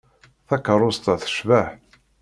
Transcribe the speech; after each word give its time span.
Takeṛṛust-a 0.47 1.13
tecbeḥ. 1.21 1.67